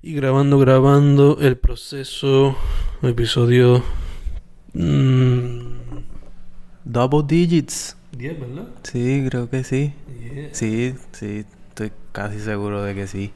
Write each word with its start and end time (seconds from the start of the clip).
Y 0.00 0.14
grabando, 0.14 0.58
grabando 0.58 1.38
el 1.40 1.56
proceso, 1.56 2.56
episodio... 3.02 3.82
mm, 4.72 5.58
Double 6.84 7.24
digits. 7.26 7.96
10, 8.12 8.40
¿verdad? 8.40 8.68
Sí, 8.84 9.26
creo 9.28 9.50
que 9.50 9.64
sí. 9.64 9.92
Yeah. 10.20 10.48
Sí, 10.52 10.94
sí, 11.12 11.44
estoy 11.68 11.92
casi 12.12 12.38
seguro 12.38 12.82
de 12.82 12.94
que 12.94 13.06
sí. 13.08 13.32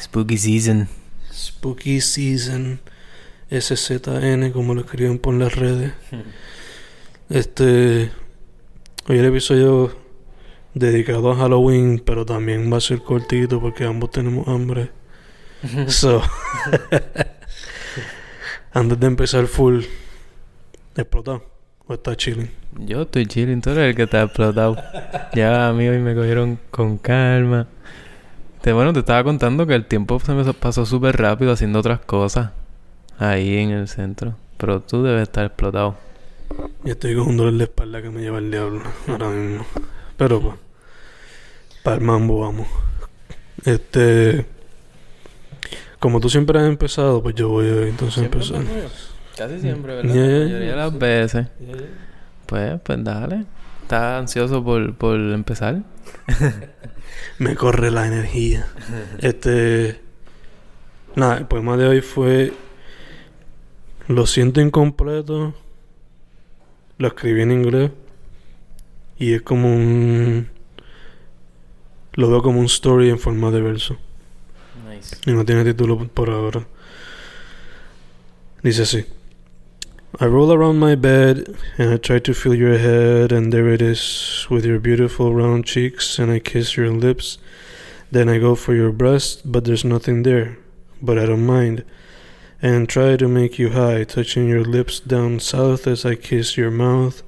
Spooky 0.00 0.38
season. 0.38 0.88
Spooky 1.32 2.00
Season, 2.00 2.80
SZN, 3.50 4.50
como 4.52 4.74
lo 4.74 4.82
escriben 4.82 5.18
por 5.18 5.34
las 5.34 5.54
redes. 5.54 5.92
Este... 7.28 8.10
Hoy 9.08 9.18
el 9.18 9.24
episodio 9.26 9.94
dedicado 10.74 11.32
a 11.32 11.36
Halloween, 11.36 12.00
pero 12.04 12.24
también 12.24 12.72
va 12.72 12.76
a 12.78 12.80
ser 12.80 13.02
cortito 13.02 13.60
porque 13.60 13.84
ambos 13.84 14.10
tenemos 14.10 14.46
hambre. 14.48 14.90
So, 15.88 16.22
antes 18.72 19.00
de 19.00 19.06
empezar 19.06 19.46
full, 19.46 19.82
explotado 20.96 21.42
o 21.86 21.94
está 21.94 22.16
chilling. 22.16 22.50
Yo 22.78 23.02
estoy 23.02 23.26
chilling, 23.26 23.60
tú 23.60 23.70
eres 23.70 23.90
el 23.90 23.96
que 23.96 24.04
está 24.04 24.22
explotado. 24.22 24.76
ya 25.34 25.68
a 25.68 25.72
mí 25.72 25.88
hoy 25.88 25.98
me 25.98 26.14
cogieron 26.14 26.58
con 26.70 26.98
calma. 26.98 27.66
Te, 28.60 28.72
bueno, 28.72 28.92
te 28.92 29.00
estaba 29.00 29.24
contando 29.24 29.66
que 29.66 29.74
el 29.74 29.86
tiempo 29.86 30.20
se 30.20 30.32
me 30.32 30.52
pasó 30.52 30.84
súper 30.84 31.16
rápido 31.16 31.52
haciendo 31.52 31.78
otras 31.78 32.00
cosas. 32.00 32.50
Ahí 33.18 33.56
en 33.56 33.70
el 33.70 33.88
centro. 33.88 34.36
Pero 34.58 34.80
tú 34.80 35.02
debes 35.02 35.22
estar 35.22 35.46
explotado. 35.46 35.96
Y 36.84 36.90
estoy 36.90 37.16
con 37.16 37.28
un 37.28 37.36
dolor 37.36 37.54
de 37.54 37.64
espalda 37.64 38.02
que 38.02 38.10
me 38.10 38.20
lleva 38.20 38.38
el 38.38 38.50
diablo 38.50 38.82
ahora 39.08 39.28
mismo. 39.30 39.66
Pero 40.16 40.40
pues, 40.40 40.54
para 41.82 41.96
el 41.96 42.02
mambo 42.02 42.40
vamos. 42.40 42.68
Este, 43.64 44.46
como 45.98 46.20
tú 46.20 46.28
siempre 46.28 46.58
has 46.58 46.66
empezado, 46.66 47.22
pues 47.22 47.34
yo 47.34 47.48
voy 47.48 47.66
a 47.66 47.86
entonces 47.86 48.24
empezar. 48.24 48.62
Casi 49.36 49.60
siempre, 49.60 49.96
¿verdad? 49.96 50.14
La 50.14 50.20
mayoría 50.20 50.58
de 50.58 50.76
las 50.76 50.98
veces. 50.98 51.46
Pues, 52.46 52.80
pues 52.82 53.04
dale. 53.04 53.44
¿Estás 53.82 54.20
ansioso 54.20 54.62
por, 54.62 54.94
por 54.94 55.16
empezar? 55.16 55.82
Me 57.38 57.54
corre 57.54 57.90
la 57.90 58.06
energía. 58.06 58.66
Este, 59.18 60.00
nada, 61.14 61.38
el 61.38 61.46
poema 61.46 61.76
de 61.76 61.86
hoy 61.86 62.00
fue 62.00 62.52
Lo 64.08 64.26
siento 64.26 64.60
incompleto. 64.60 65.54
Lo 66.98 67.08
escribí 67.08 67.42
en 67.42 67.52
inglés 67.52 67.90
y 69.18 69.34
es 69.34 69.42
como 69.42 69.72
un 69.72 70.48
lo 72.14 72.28
veo 72.28 72.42
como 72.42 72.58
un 72.58 72.66
story 72.66 73.10
en 73.10 73.18
forma 73.18 73.52
de 73.52 73.60
verso. 73.60 73.96
Nice. 74.98 75.16
Y 75.26 75.32
no 75.32 75.44
tiene 75.44 75.64
título 75.64 76.08
por 76.08 76.30
ahora. 76.30 76.66
Dice 78.62 78.82
así. 78.82 79.06
I 80.20 80.26
roll 80.26 80.52
around 80.52 80.80
my 80.80 80.94
bed 80.96 81.54
and 81.76 81.92
I 81.92 81.96
try 81.98 82.18
to 82.18 82.34
feel 82.34 82.54
your 82.54 82.78
head 82.78 83.30
and 83.30 83.52
there 83.52 83.68
it 83.68 83.82
is 83.82 84.46
with 84.50 84.64
your 84.64 84.80
beautiful 84.80 85.34
round 85.34 85.66
cheeks 85.66 86.18
and 86.18 86.32
I 86.32 86.40
kiss 86.40 86.76
your 86.76 86.90
lips. 86.90 87.38
Then 88.10 88.28
I 88.28 88.38
go 88.38 88.54
for 88.54 88.74
your 88.74 88.90
breast 88.90 89.52
but 89.52 89.64
there's 89.64 89.84
nothing 89.84 90.22
there. 90.22 90.58
But 91.00 91.18
I 91.18 91.26
don't 91.26 91.46
mind. 91.46 91.84
And 92.60 92.88
try 92.88 93.16
to 93.16 93.28
make 93.28 93.58
you 93.58 93.70
high, 93.70 94.02
touching 94.02 94.48
your 94.48 94.64
lips 94.64 94.98
down 94.98 95.38
south 95.38 95.86
as 95.86 96.04
I 96.04 96.16
kiss 96.16 96.56
your 96.56 96.72
mouth. 96.72 97.22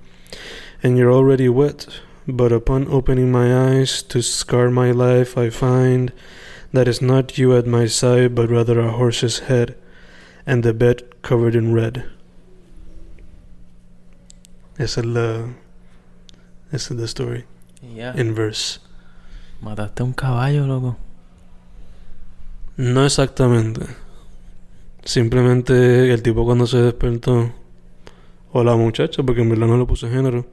And 0.82 0.98
you're 0.98 1.12
already 1.12 1.48
wet, 1.48 1.86
but 2.26 2.50
upon 2.50 2.88
opening 2.88 3.30
my 3.30 3.54
eyes 3.54 4.02
to 4.04 4.22
scar 4.22 4.70
my 4.70 4.90
life, 4.90 5.38
I 5.38 5.50
find 5.50 6.12
that 6.72 6.88
is 6.88 7.00
not 7.02 7.38
you 7.38 7.56
at 7.56 7.66
my 7.66 7.86
side, 7.86 8.34
but 8.34 8.50
rather 8.50 8.80
a 8.80 8.90
horse's 8.90 9.40
head, 9.48 9.76
and 10.46 10.62
the 10.62 10.72
bed 10.72 11.02
covered 11.22 11.54
in 11.54 11.74
red. 11.74 12.04
Esa 14.78 15.00
es 15.00 15.06
la. 15.06 15.48
Esa 16.72 16.94
es 16.94 17.00
la 17.00 17.06
story. 17.06 17.44
Ya. 17.94 18.12
In 18.14 18.34
verse. 18.34 18.80
Mataste 19.60 20.02
a 20.02 20.04
un 20.04 20.14
caballo, 20.14 20.66
loco. 20.66 20.96
No 22.76 23.04
exactamente. 23.04 23.82
Simplemente 25.04 26.12
el 26.12 26.22
tipo 26.22 26.44
cuando 26.44 26.66
se 26.66 26.78
despertó, 26.78 27.52
o 28.52 28.64
la 28.64 28.76
muchacha, 28.76 29.22
porque 29.22 29.42
en 29.42 29.50
verdad 29.50 29.66
no 29.66 29.76
le 29.76 29.84
puse 29.84 30.08
género, 30.08 30.46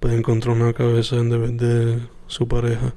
pues 0.00 0.14
encontró 0.14 0.52
una 0.52 0.72
cabeza 0.72 1.16
en 1.16 1.30
vez 1.30 1.56
de 1.56 2.00
su 2.26 2.48
pareja. 2.48 2.94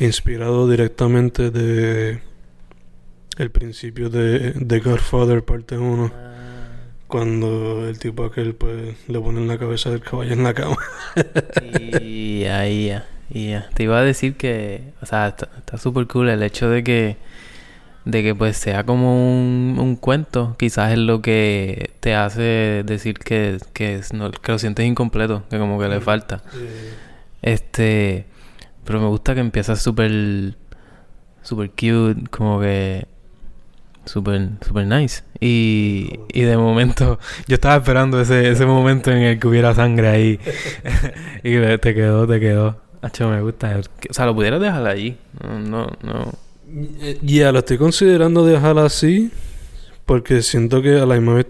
Inspirado 0.00 0.68
directamente 0.68 1.50
de 1.50 2.20
el 3.38 3.50
principio 3.50 4.10
de 4.10 4.52
The 4.52 4.80
Godfather 4.80 5.44
parte 5.44 5.78
1, 5.78 6.12
cuando 7.06 7.88
el 7.88 7.98
tipo 7.98 8.24
aquel 8.24 8.54
pues 8.54 8.96
le 9.08 9.20
ponen 9.20 9.46
la 9.48 9.58
cabeza 9.58 9.90
del 9.90 10.00
caballo 10.00 10.32
en 10.32 10.42
la 10.42 10.54
cama. 10.54 10.76
Y 12.02 12.44
ahí 12.44 12.88
ya, 12.88 13.06
y 13.30 13.50
ya. 13.50 13.68
Te 13.74 13.84
iba 13.84 13.98
a 13.98 14.02
decir 14.02 14.36
que, 14.36 14.92
o 15.00 15.06
sea, 15.06 15.28
está 15.28 15.78
súper 15.78 16.06
cool 16.08 16.28
el 16.28 16.42
hecho 16.42 16.68
de 16.68 16.82
que, 16.82 17.16
de 18.04 18.22
que 18.24 18.34
pues 18.34 18.56
sea 18.56 18.84
como 18.84 19.16
un, 19.32 19.76
un 19.78 19.94
cuento, 19.96 20.56
quizás 20.58 20.92
es 20.92 20.98
lo 20.98 21.22
que 21.22 21.90
te 22.00 22.14
hace 22.16 22.82
decir 22.84 23.18
que, 23.18 23.58
que, 23.72 24.00
no- 24.12 24.30
que 24.32 24.52
lo 24.52 24.58
sientes 24.58 24.84
incompleto, 24.86 25.44
que 25.50 25.58
como 25.58 25.78
que 25.80 25.88
le 25.88 26.00
falta. 26.00 26.42
Este, 27.42 28.26
pero 28.84 29.00
me 29.00 29.08
gusta 29.08 29.34
que 29.34 29.40
empieza 29.40 29.76
súper, 29.76 30.54
súper 31.42 31.70
cute, 31.70 32.28
como 32.30 32.60
que 32.60 33.06
súper, 34.04 34.50
súper 34.66 34.86
nice. 34.86 35.22
Y, 35.40 36.20
y 36.32 36.42
de 36.42 36.56
momento, 36.56 37.18
yo 37.48 37.54
estaba 37.54 37.76
esperando 37.76 38.20
ese, 38.20 38.50
ese 38.50 38.66
momento 38.66 39.10
en 39.10 39.18
el 39.18 39.38
que 39.38 39.46
hubiera 39.48 39.74
sangre 39.74 40.08
ahí. 40.08 40.40
y 41.42 41.78
te 41.78 41.94
quedó, 41.94 42.26
te 42.26 42.40
quedó. 42.40 42.80
Hacho, 43.02 43.28
me 43.28 43.40
gusta. 43.42 43.80
O 44.08 44.12
sea, 44.14 44.26
lo 44.26 44.34
pudieras 44.34 44.60
dejar 44.60 44.86
allí. 44.86 45.16
No, 45.42 45.86
no, 46.02 46.32
Ya, 47.22 47.52
lo 47.52 47.58
estoy 47.58 47.76
considerando 47.76 48.46
dejar 48.46 48.78
así 48.78 49.30
porque 50.06 50.42
siento 50.42 50.82
que 50.82 50.98
a 50.98 51.06
la 51.06 51.14
misma 51.16 51.34
vez, 51.34 51.46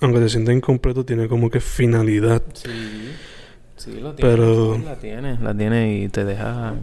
aunque 0.00 0.20
te 0.20 0.28
sienta 0.28 0.52
incompleto, 0.52 1.04
tiene 1.04 1.28
como 1.28 1.50
que 1.50 1.60
finalidad. 1.60 2.42
Sí, 2.54 2.70
sí, 3.80 3.98
lo 4.00 4.14
tiene, 4.14 4.30
Pero- 4.30 4.78
La 4.78 4.96
tiene, 4.96 5.38
la 5.40 5.54
tiene 5.54 5.98
y 5.98 6.08
te 6.08 6.24
deja. 6.24 6.74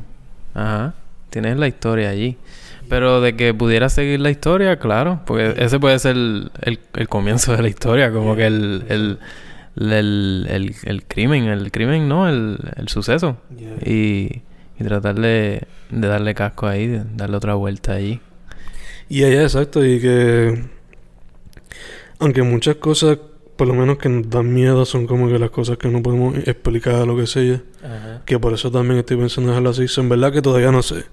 Ajá. 0.53 0.93
Tienes 1.29 1.57
la 1.57 1.67
historia 1.67 2.09
allí. 2.09 2.37
Pero 2.89 3.19
de 3.21 3.35
que 3.35 3.53
pudiera 3.53 3.89
seguir 3.89 4.21
la 4.21 4.29
historia, 4.29 4.79
claro, 4.79 5.21
porque 5.25 5.53
ese 5.57 5.77
puede 5.79 5.99
ser 5.99 6.15
el, 6.15 6.51
el, 6.61 6.79
el 6.95 7.09
comienzo 7.09 7.53
de 7.55 7.61
la 7.61 7.67
historia, 7.67 8.11
como 8.13 8.35
que 8.37 8.45
el, 8.47 8.85
el, 8.87 9.19
el, 9.75 10.47
el, 10.85 11.03
crimen, 11.05 11.45
el 11.45 11.69
crimen, 11.71 12.07
no, 12.07 12.29
el, 12.29 12.57
el 12.77 12.87
suceso. 12.87 13.37
Y, 13.85 14.41
y 14.79 14.83
tratar 14.85 15.15
de, 15.19 15.63
de 15.89 16.07
darle 16.07 16.33
casco 16.33 16.65
ahí, 16.67 16.87
de 16.87 17.03
darle 17.15 17.35
otra 17.35 17.55
vuelta 17.55 17.91
allí. 17.93 18.21
Y 19.09 19.25
allá, 19.25 19.43
exacto, 19.43 19.85
y 19.85 19.99
que 19.99 20.63
aunque 22.19 22.41
muchas 22.43 22.75
cosas, 22.77 23.17
por 23.57 23.67
lo 23.67 23.73
menos 23.73 23.97
que 23.97 24.07
nos 24.07 24.29
dan 24.29 24.53
miedo, 24.53 24.85
son 24.85 25.07
como 25.07 25.27
que 25.27 25.37
las 25.39 25.49
cosas 25.49 25.77
que 25.77 25.89
no 25.89 26.01
podemos 26.03 26.37
explicar 26.47 26.95
a 26.95 27.05
lo 27.05 27.17
que 27.17 27.27
sea, 27.27 27.61
Ajá. 27.83 28.21
que 28.25 28.39
por 28.39 28.53
eso 28.53 28.71
también 28.71 28.99
estoy 28.99 29.17
pensando 29.17 29.49
en 29.49 29.55
dejarlo 29.55 29.69
así. 29.71 29.85
En 29.99 30.09
verdad 30.09 30.31
que 30.31 30.41
todavía 30.41 30.71
no 30.71 30.81
sé. 30.81 31.05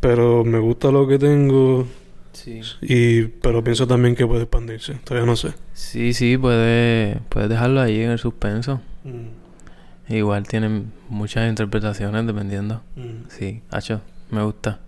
Pero 0.00 0.44
me 0.44 0.58
gusta 0.58 0.90
lo 0.90 1.06
que 1.08 1.18
tengo, 1.18 1.86
Sí. 2.32 2.60
y 2.82 3.22
pero 3.24 3.62
pienso 3.64 3.86
también 3.86 4.14
que 4.16 4.26
puede 4.26 4.42
expandirse. 4.42 4.94
Todavía 5.04 5.24
no 5.26 5.36
sé. 5.36 5.54
Sí, 5.72 6.12
sí, 6.12 6.36
puedes 6.36 7.16
puedes 7.28 7.48
dejarlo 7.48 7.80
ahí 7.80 8.00
en 8.02 8.10
el 8.10 8.18
suspenso. 8.18 8.80
Igual 10.08 10.46
tienen 10.46 10.92
muchas 11.08 11.48
interpretaciones 11.48 12.26
dependiendo. 12.26 12.82
Sí, 13.28 13.62
hacho, 13.70 14.02
me 14.30 14.42
gusta. 14.42 14.80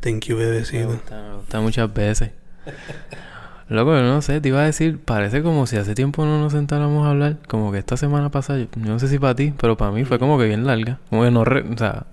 Thank 0.00 0.26
you, 0.26 0.36
Me 0.36 0.44
bebecito. 0.44 0.88
gusta, 0.88 1.22
me 1.30 1.36
gusta 1.36 1.60
muchas 1.60 1.94
veces. 1.94 2.30
Loco, 3.68 3.94
yo 3.94 4.02
no 4.02 4.22
sé, 4.22 4.40
te 4.40 4.48
iba 4.48 4.62
a 4.62 4.64
decir, 4.64 4.98
parece 4.98 5.42
como 5.42 5.66
si 5.66 5.76
hace 5.76 5.94
tiempo 5.94 6.24
no 6.24 6.40
nos 6.40 6.52
sentáramos 6.52 7.06
a 7.06 7.10
hablar. 7.10 7.38
Como 7.48 7.70
que 7.70 7.78
esta 7.78 7.96
semana 7.98 8.30
pasada, 8.30 8.60
yo, 8.60 8.66
yo 8.76 8.86
no 8.92 8.98
sé 8.98 9.08
si 9.08 9.18
para 9.18 9.34
ti, 9.34 9.52
pero 9.60 9.76
para 9.76 9.90
mí 9.92 10.04
fue 10.06 10.18
como 10.18 10.38
que 10.38 10.46
bien 10.46 10.64
larga. 10.66 11.00
Como 11.10 11.22
que 11.24 11.30
no, 11.30 11.44
re- 11.44 11.66
o 11.70 11.76
sea, 11.76 12.06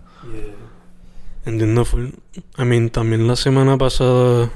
Entiendo 1.45 1.85
full. 1.85 2.07
I 2.57 2.65
mean, 2.65 2.89
también 2.89 3.27
la 3.27 3.35
semana 3.35 3.77
pasada, 3.77 4.49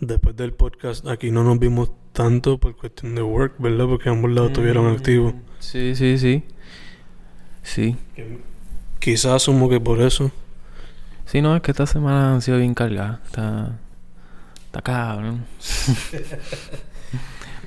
después 0.00 0.36
del 0.36 0.52
podcast, 0.52 1.06
aquí 1.06 1.30
no 1.30 1.44
nos 1.44 1.58
vimos 1.58 1.92
tanto 2.12 2.58
por 2.58 2.76
cuestión 2.76 3.14
de 3.14 3.22
work, 3.22 3.54
¿verdad? 3.58 3.86
Porque 3.86 4.08
ambos 4.10 4.30
lados 4.32 4.50
estuvieron 4.50 4.86
Mm, 4.90 4.96
activos. 4.96 5.34
Sí, 5.60 5.94
sí, 5.94 6.18
sí. 6.18 6.42
Sí. 7.62 7.96
Quizás 8.98 9.32
asumo 9.34 9.68
que 9.68 9.80
por 9.80 10.00
eso. 10.00 10.30
Sí, 11.24 11.40
no, 11.40 11.54
es 11.56 11.62
que 11.62 11.70
esta 11.70 11.86
semana 11.86 12.34
han 12.34 12.42
sido 12.42 12.58
bien 12.58 12.74
cargadas. 12.74 13.20
Está. 13.24 13.78
Está 14.72 14.80
cabrón. 14.80 15.44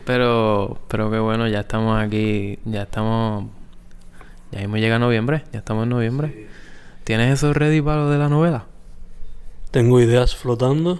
pero. 0.05 0.79
Pero 0.87 1.11
que 1.11 1.19
bueno, 1.19 1.47
ya 1.47 1.59
estamos 1.59 2.01
aquí. 2.01 2.57
Ya 2.65 2.81
estamos. 2.81 3.45
Ya 4.51 4.61
mismo 4.61 4.77
llega 4.77 4.97
noviembre. 4.97 5.43
Ya 5.53 5.59
estamos 5.59 5.83
en 5.83 5.89
noviembre. 5.89 6.47
¿Tienes 7.03 7.31
eso 7.31 7.53
ready 7.53 7.79
para 7.79 7.97
lo 7.97 8.09
de 8.09 8.17
la 8.17 8.27
novela? 8.27 8.65
Tengo 9.69 10.01
ideas 10.01 10.35
flotando. 10.35 10.99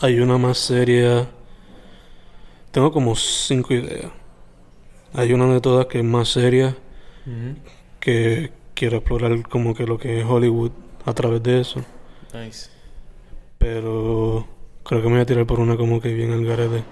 Hay 0.00 0.18
una 0.18 0.36
más 0.36 0.58
seria. 0.58 1.28
Tengo 2.72 2.90
como 2.90 3.14
cinco 3.14 3.72
ideas. 3.72 4.10
Hay 5.14 5.32
una 5.32 5.46
de 5.46 5.60
todas 5.60 5.86
que 5.86 5.98
es 5.98 6.04
más 6.04 6.28
seria, 6.28 6.76
que 8.00 8.52
quiero 8.74 8.96
explorar 8.96 9.48
como 9.48 9.74
que 9.74 9.86
lo 9.86 9.96
que 9.96 10.20
es 10.20 10.26
Hollywood 10.26 10.72
a 11.04 11.14
través 11.14 11.40
de 11.44 11.60
eso. 11.60 11.84
Nice. 12.34 12.68
Pero 13.58 14.59
creo 14.84 15.02
que 15.02 15.08
me 15.08 15.14
voy 15.14 15.22
a 15.22 15.26
tirar 15.26 15.46
por 15.46 15.60
una 15.60 15.76
como 15.76 16.00
que 16.00 16.12
bien 16.14 16.32
al 16.32 16.44
garete. 16.44 16.84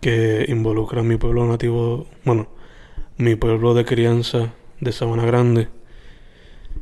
Que 0.00 0.46
involucra 0.48 1.00
a 1.00 1.04
mi 1.04 1.16
pueblo 1.16 1.46
nativo, 1.46 2.06
bueno, 2.24 2.48
mi 3.18 3.36
pueblo 3.36 3.72
de 3.74 3.84
crianza 3.84 4.52
de 4.80 4.92
Sabana 4.92 5.24
Grande. 5.24 5.68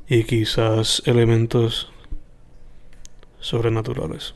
Y 0.09 0.25
quizás 0.25 1.03
elementos 1.07 1.93
sobrenaturales. 3.41 4.35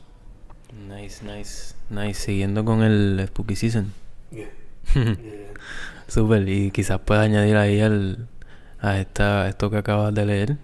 Nice, 0.87 1.23
nice. 1.25 1.75
Nice. 1.89 2.21
Siguiendo 2.21 2.63
con 2.63 2.83
el 2.83 3.23
Spooky 3.27 3.55
Season. 3.55 3.91
Super. 6.07 6.47
Y 6.47 6.71
quizás 6.71 6.99
pueda 6.99 7.21
añadir 7.21 7.57
ahí 7.57 7.79
el, 7.79 8.27
a 8.79 8.99
esta, 8.99 9.49
esto 9.49 9.69
que 9.69 9.77
acabas 9.77 10.13
de 10.13 10.25
leer. 10.25 10.57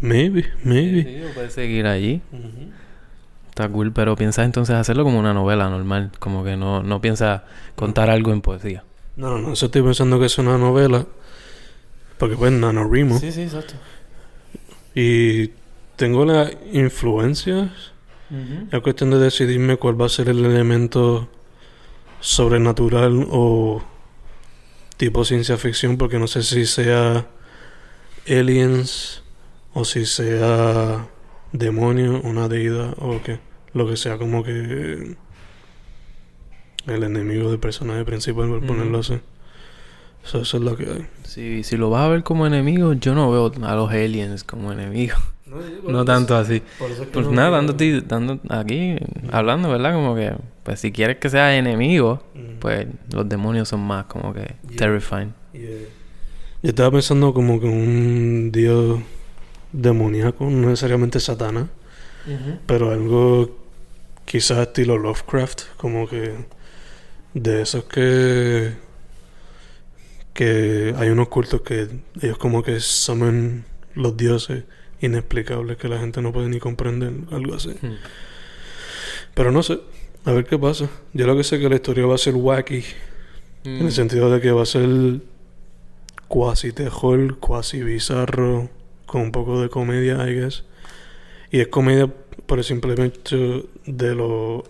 Maybe, 0.00 0.44
maybe. 0.62 1.02
Sí, 1.02 1.24
o 1.24 1.34
puedes 1.34 1.52
seguir 1.54 1.86
allí. 1.86 2.20
Está 3.54 3.68
cool, 3.68 3.92
pero 3.92 4.16
piensas 4.16 4.46
entonces 4.46 4.74
hacerlo 4.74 5.04
como 5.04 5.20
una 5.20 5.32
novela 5.32 5.70
normal. 5.70 6.10
Como 6.18 6.42
que 6.42 6.56
no, 6.56 6.82
no 6.82 7.00
piensas 7.00 7.42
contar 7.76 8.10
algo 8.10 8.32
en 8.32 8.40
poesía. 8.40 8.82
No, 9.14 9.30
no, 9.30 9.38
no, 9.38 9.52
eso 9.52 9.66
estoy 9.66 9.80
pensando 9.82 10.18
que 10.18 10.26
es 10.26 10.36
una 10.38 10.58
novela. 10.58 11.06
Porque 12.18 12.34
pues 12.34 12.50
NaNoWriMo. 12.50 13.16
Sí, 13.20 13.30
sí, 13.30 13.42
exacto. 13.42 13.74
Y 14.92 15.52
tengo 15.94 16.24
las 16.24 16.50
influencias. 16.72 17.70
Es 18.72 18.80
cuestión 18.80 19.10
de 19.10 19.20
decidirme 19.20 19.76
cuál 19.76 20.00
va 20.00 20.06
a 20.06 20.08
ser 20.08 20.30
el 20.30 20.44
elemento 20.44 21.28
sobrenatural 22.18 23.24
o 23.30 23.84
tipo 24.96 25.24
ciencia 25.24 25.56
ficción, 25.58 25.96
porque 25.96 26.18
no 26.18 26.26
sé 26.26 26.42
si 26.42 26.66
sea 26.66 27.28
aliens 28.26 29.22
o 29.74 29.84
si 29.84 30.06
sea 30.06 31.06
demonio, 31.54 32.20
una 32.22 32.48
deidad 32.48 32.94
o 32.98 33.22
que 33.22 33.38
lo 33.72 33.88
que 33.88 33.96
sea 33.96 34.18
como 34.18 34.42
que 34.44 35.16
el 36.86 37.02
enemigo 37.02 37.50
del 37.50 37.58
personaje 37.60 38.04
principal, 38.04 38.48
por 38.48 38.66
ponerlo 38.66 38.98
así. 38.98 39.14
So, 40.24 40.40
eso 40.40 40.56
es 40.58 40.62
lo 40.62 40.76
que 40.76 40.84
hay. 40.84 41.06
Si, 41.24 41.62
si 41.64 41.76
lo 41.76 41.90
vas 41.90 42.02
a 42.04 42.08
ver 42.08 42.22
como 42.22 42.46
enemigo, 42.46 42.92
yo 42.94 43.14
no 43.14 43.30
veo 43.30 43.52
a 43.66 43.74
los 43.74 43.90
aliens 43.90 44.44
como 44.44 44.72
enemigos. 44.72 45.18
No 45.86 46.04
tanto 46.04 46.34
así. 46.36 46.62
Pues 47.12 47.28
nada, 47.28 47.50
dándote, 47.50 48.00
dando 48.00 48.40
aquí, 48.48 48.96
hablando, 49.30 49.68
¿verdad? 49.70 49.92
Como 49.94 50.16
que, 50.16 50.32
pues 50.64 50.80
si 50.80 50.90
quieres 50.90 51.18
que 51.18 51.28
sea 51.30 51.56
enemigo, 51.56 52.22
pues 52.58 52.86
los 53.12 53.28
demonios 53.28 53.68
son 53.68 53.80
más 53.80 54.06
como 54.06 54.32
que 54.34 54.54
Yeah. 54.68 54.76
terrifying. 54.76 55.32
Yo 55.52 56.70
estaba 56.70 56.90
pensando 56.90 57.32
como 57.34 57.60
que 57.60 57.66
un 57.66 58.50
dios 58.50 58.98
demoníaco, 59.74 60.44
no 60.44 60.68
necesariamente 60.70 61.20
Satana, 61.20 61.68
pero 62.66 62.90
algo 62.90 63.58
quizás 64.24 64.58
estilo 64.58 64.96
Lovecraft, 64.96 65.62
como 65.76 66.08
que 66.08 66.32
de 67.34 67.60
esos 67.62 67.84
que 67.84 68.72
que 70.32 70.94
hay 70.96 71.10
unos 71.10 71.28
cultos 71.28 71.60
que 71.60 71.88
ellos 72.20 72.38
como 72.38 72.62
que 72.62 72.80
summon 72.80 73.64
los 73.94 74.16
dioses 74.16 74.64
inexplicables 75.00 75.76
que 75.76 75.88
la 75.88 75.98
gente 76.00 76.20
no 76.22 76.32
puede 76.32 76.48
ni 76.48 76.58
comprender, 76.58 77.12
algo 77.30 77.54
así. 77.54 77.70
Hmm. 77.80 77.94
Pero 79.34 79.52
no 79.52 79.62
sé, 79.62 79.78
a 80.24 80.32
ver 80.32 80.44
qué 80.46 80.58
pasa. 80.58 80.88
Yo 81.12 81.26
lo 81.26 81.36
que 81.36 81.44
sé 81.44 81.56
es 81.56 81.62
que 81.62 81.68
la 81.68 81.76
historia 81.76 82.06
va 82.06 82.14
a 82.14 82.18
ser 82.18 82.34
wacky, 82.34 82.84
en 83.64 83.82
Mm. 83.82 83.86
el 83.86 83.92
sentido 83.92 84.30
de 84.30 84.40
que 84.40 84.50
va 84.50 84.62
a 84.62 84.66
ser 84.66 84.88
cuasi 86.28 86.72
terror, 86.72 87.38
cuasi 87.38 87.82
bizarro, 87.82 88.68
con 89.06 89.22
un 89.22 89.32
poco 89.32 89.60
de 89.60 89.68
comedia, 89.68 90.28
I 90.28 90.34
guess. 90.34 90.64
Y 91.50 91.60
es 91.60 91.68
comedia 91.68 92.08
por 92.46 92.58
el 92.58 92.64
simple 92.64 92.94
hecho 93.04 93.64
de 93.86 94.14
lo 94.14 94.64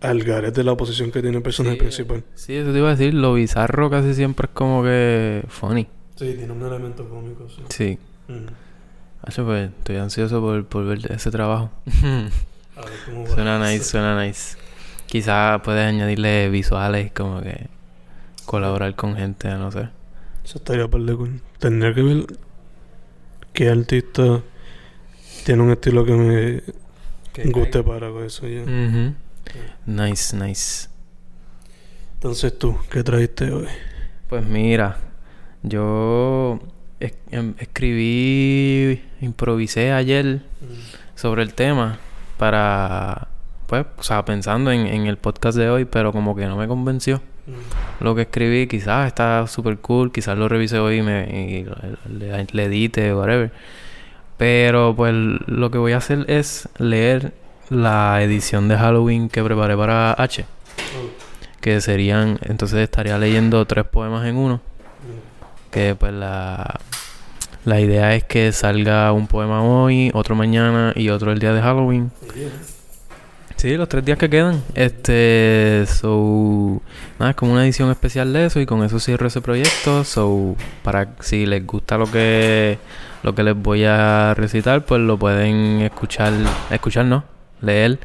algares 0.00 0.52
de 0.52 0.64
la 0.64 0.72
oposición 0.72 1.10
que 1.10 1.22
tiene 1.22 1.38
el 1.38 1.42
personaje 1.42 1.76
Sí, 1.76 1.80
principal. 1.80 2.24
Sí, 2.34 2.54
eso 2.54 2.72
te 2.72 2.78
iba 2.78 2.88
a 2.88 2.94
decir, 2.96 3.14
lo 3.14 3.34
bizarro 3.34 3.88
casi 3.90 4.14
siempre 4.14 4.46
es 4.46 4.52
como 4.52 4.82
que 4.82 5.42
funny. 5.48 5.86
Sí, 6.16 6.34
tiene 6.36 6.52
un 6.52 6.62
elemento 6.62 7.08
cómico, 7.08 7.48
sí. 7.48 7.62
Sí. 7.70 7.98
Mm. 8.28 8.46
Hacho, 9.22 9.44
pues 9.46 9.70
estoy 9.78 9.96
ansioso 9.96 10.40
por, 10.40 10.66
por 10.66 10.84
ver 10.84 11.10
ese 11.10 11.30
trabajo. 11.30 11.70
A 12.76 12.80
ver 12.82 12.92
cómo 13.06 13.24
va. 13.24 13.30
suena 13.30 13.58
nice, 13.70 13.84
suena 13.84 14.22
nice. 14.22 14.58
Quizás 15.06 15.60
puedes 15.62 15.86
añadirle 15.86 16.50
visuales, 16.50 17.10
como 17.12 17.40
que 17.40 17.68
colaborar 18.44 18.94
con 18.96 19.16
gente, 19.16 19.48
no 19.54 19.70
sé. 19.70 19.88
Eso 20.44 20.58
estaría 20.58 20.88
par 20.88 21.00
de 21.02 21.16
cool. 21.16 21.40
Tendría 21.58 21.94
que 21.94 22.02
ver 22.02 22.26
qué 23.52 23.68
artista 23.70 24.42
tiene 25.44 25.62
un 25.62 25.70
estilo 25.70 26.04
que 26.04 26.12
me 26.12 26.62
guste 27.50 27.82
para 27.82 28.08
eso 28.24 28.46
ya. 28.46 28.62
Nice, 29.86 30.36
nice. 30.36 30.88
Entonces 32.14 32.58
tú, 32.58 32.76
¿qué 32.90 33.02
trajiste 33.02 33.50
hoy? 33.52 33.66
Pues 34.28 34.46
mira, 34.46 34.98
yo 35.62 36.60
es- 37.00 37.14
em- 37.30 37.54
escribí, 37.58 39.02
improvisé 39.20 39.92
ayer 39.92 40.42
sobre 41.14 41.42
el 41.42 41.52
tema 41.54 41.98
para, 42.38 43.28
pues, 43.66 43.84
o 43.98 44.02
sea, 44.02 44.24
pensando 44.24 44.70
en, 44.72 44.86
en 44.86 45.06
el 45.06 45.18
podcast 45.18 45.56
de 45.58 45.68
hoy, 45.68 45.84
pero 45.84 46.12
como 46.12 46.34
que 46.34 46.46
no 46.46 46.56
me 46.56 46.66
convenció. 46.66 47.20
Lo 48.00 48.14
que 48.14 48.22
escribí 48.22 48.66
quizás 48.66 49.06
está 49.06 49.46
súper 49.46 49.78
cool, 49.78 50.12
quizás 50.12 50.36
lo 50.38 50.48
revise 50.48 50.78
hoy 50.78 50.98
y, 50.98 51.02
me, 51.02 51.66
le 52.08 52.64
edite, 52.64 53.14
whatever. 53.14 53.52
Pero 54.36 54.94
pues 54.96 55.14
lo 55.14 55.70
que 55.70 55.78
voy 55.78 55.92
a 55.92 55.98
hacer 55.98 56.24
es 56.28 56.68
leer 56.78 57.32
la 57.70 58.22
edición 58.22 58.68
de 58.68 58.76
Halloween 58.76 59.28
que 59.28 59.42
preparé 59.42 59.76
para 59.76 60.12
H. 60.12 60.44
Que 61.60 61.80
serían, 61.80 62.38
entonces 62.42 62.80
estaría 62.80 63.18
leyendo 63.18 63.64
tres 63.66 63.84
poemas 63.84 64.26
en 64.26 64.36
uno. 64.36 64.60
Que 65.70 65.94
pues 65.94 66.12
la, 66.12 66.80
la 67.64 67.80
idea 67.80 68.14
es 68.14 68.24
que 68.24 68.52
salga 68.52 69.12
un 69.12 69.26
poema 69.26 69.62
hoy, 69.62 70.10
otro 70.14 70.34
mañana 70.34 70.92
y 70.94 71.08
otro 71.08 71.32
el 71.32 71.38
día 71.38 71.52
de 71.52 71.62
Halloween. 71.62 72.10
Sí, 73.64 73.78
los 73.78 73.88
tres 73.88 74.04
días 74.04 74.18
que 74.18 74.28
quedan. 74.28 74.62
Este, 74.74 75.86
so, 75.86 76.82
nada, 77.18 77.30
es 77.30 77.36
como 77.36 77.54
una 77.54 77.64
edición 77.64 77.90
especial 77.90 78.30
de 78.34 78.44
eso 78.44 78.60
y 78.60 78.66
con 78.66 78.84
eso 78.84 79.00
cierro 79.00 79.26
ese 79.26 79.40
proyecto. 79.40 80.04
So, 80.04 80.54
para 80.82 81.14
si 81.20 81.46
les 81.46 81.66
gusta 81.66 81.96
lo 81.96 82.04
que 82.10 82.76
lo 83.22 83.34
que 83.34 83.42
les 83.42 83.56
voy 83.56 83.84
a 83.84 84.34
recitar, 84.34 84.84
pues 84.84 85.00
lo 85.00 85.18
pueden 85.18 85.80
escuchar, 85.80 86.34
escuchar 86.70 87.06
no, 87.06 87.24
leer 87.62 88.00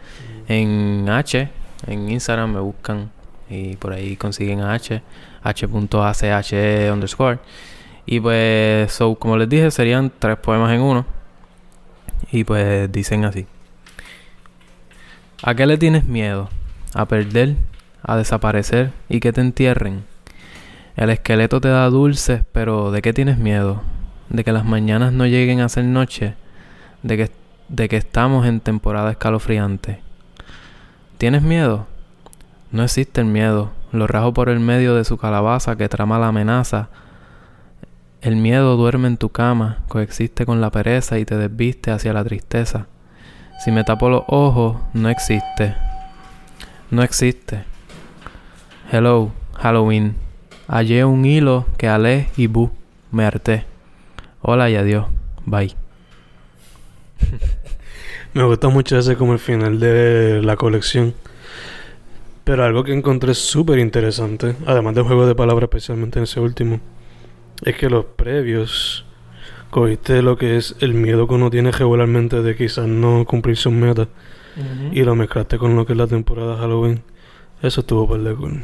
en 0.48 1.10
H, 1.10 1.50
en 1.88 2.10
Instagram 2.10 2.54
me 2.54 2.62
buscan 2.62 3.12
y 3.50 3.75
por 3.75 3.92
ahí 3.92 4.16
consiguen 4.16 4.62
a 4.62 4.74
H, 4.75 5.01
h.ach 5.44 6.54
underscore. 6.94 7.39
Y 8.06 8.22
pues, 8.22 8.94
so, 8.94 9.13
como 9.16 9.36
les 9.36 9.50
dije, 9.50 9.70
serían 9.72 10.10
tres 10.20 10.38
poemas 10.38 10.72
en 10.72 10.80
uno. 10.80 11.06
Y 12.32 12.46
pues 12.46 12.89
dicen 12.89 13.25
así. 13.25 13.46
¿A 15.41 15.55
qué 15.55 15.65
le 15.65 15.77
tienes 15.77 16.03
miedo? 16.03 16.50
¿A 16.93 17.05
perder? 17.05 17.55
¿A 18.03 18.17
desaparecer 18.17 18.91
y 19.08 19.22
que 19.22 19.31
te 19.31 19.39
entierren? 19.39 20.03
El 20.98 21.10
esqueleto 21.10 21.62
te 21.62 21.69
da 21.69 21.89
dulces, 21.89 22.43
pero 22.51 22.91
¿de 22.91 23.01
qué 23.01 23.13
tienes 23.13 23.38
miedo? 23.38 23.81
¿De 24.27 24.43
que 24.43 24.51
las 24.51 24.65
mañanas 24.65 25.13
no 25.13 25.25
lleguen 25.25 25.62
a 25.62 25.69
ser 25.69 25.86
noche? 25.86 26.34
¿De 27.03 27.15
que, 27.15 27.31
de 27.69 27.88
que 27.88 27.96
estamos 27.96 28.46
en 28.48 28.60
temporada 28.60 29.12
escalofriante? 29.12 30.01
¿Tienes 31.17 31.41
miedo? 31.41 31.88
No 32.74 32.84
existe 32.84 33.22
el 33.22 33.27
miedo. 33.27 33.72
Lo 33.93 34.08
rajo 34.08 34.34
por 34.34 34.50
el 34.50 34.60
medio 34.60 34.93
de 34.93 35.05
su 35.05 35.17
calabaza 35.17 35.77
que 35.77 35.88
trama 35.88 36.19
la 36.19 36.27
amenaza. 36.27 36.89
El 38.19 38.36
miedo 38.36 38.75
duerme 38.75 39.08
en 39.08 39.15
tu 39.15 39.29
cama, 39.29 39.77
coexiste 39.88 40.46
con 40.46 40.60
la 40.60 40.69
pereza 40.69 41.17
y 41.17 41.24
te 41.24 41.38
desviste 41.38 41.91
hacia 41.91 42.12
la 42.12 42.25
tristeza. 42.25 42.88
Si 43.60 43.72
me 43.72 43.84
tapo 43.84 44.10
los 44.10 44.24
ojos, 44.28 44.78
no 44.94 45.10
existe. 45.10 45.75
No 46.92 47.04
existe. 47.04 47.66
Hello, 48.89 49.34
Halloween. 49.54 50.16
Hallé 50.70 51.04
un 51.04 51.25
hilo 51.25 51.66
que 51.78 51.89
alé 51.89 52.30
y 52.38 52.48
bu. 52.48 52.72
Me 53.12 53.25
harté. 53.25 53.66
Hola 54.42 54.70
y 54.70 54.78
adiós. 54.78 55.08
Bye. 55.46 55.75
Me 58.34 58.44
gusta 58.44 58.70
mucho 58.70 58.98
ese 58.98 59.18
como 59.18 59.34
el 59.34 59.39
final 59.39 59.80
de 59.82 60.42
la 60.42 60.56
colección. 60.56 61.13
Pero 62.46 62.63
algo 62.63 62.86
que 62.86 62.94
encontré 62.94 63.34
súper 63.34 63.80
interesante, 63.80 64.56
además 64.66 64.96
del 64.96 65.04
juego 65.04 65.28
de 65.28 65.36
palabras, 65.36 65.68
especialmente 65.68 66.20
en 66.20 66.24
ese 66.24 66.39
último, 66.39 66.80
es 67.63 67.75
que 67.75 67.89
los 67.89 68.06
previos 68.06 69.06
cogiste 69.70 70.22
lo 70.22 70.38
que 70.38 70.58
es 70.58 70.76
el 70.80 70.94
miedo 70.94 71.28
que 71.28 71.34
uno 71.36 71.50
tiene 71.50 71.72
regularmente 71.72 72.42
de 72.42 72.56
quizás 72.56 72.88
no 72.88 73.26
cumplir 73.26 73.58
sus 73.58 73.74
metas 73.74 74.08
y 74.92 75.04
lo 75.04 75.16
mezclaste 75.16 75.58
con 75.58 75.76
lo 75.76 75.86
que 75.86 75.94
es 75.94 75.98
la 75.98 76.08
temporada 76.08 76.56
de 76.56 76.62
Halloween. 76.62 77.02
Eso 77.62 77.82
estuvo 77.82 78.08
por 78.08 78.22
de 78.22 78.36
cool. 78.36 78.64